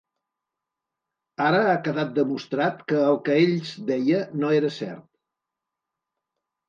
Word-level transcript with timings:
Ara 1.49 1.59
ha 1.73 1.75
quedat 1.89 2.15
demostrat 2.15 2.81
que 2.93 3.03
el 3.11 3.21
que 3.29 3.37
ells 3.45 3.75
deia 3.93 4.23
no 4.41 4.51
era 4.63 4.73
cert. 4.79 5.07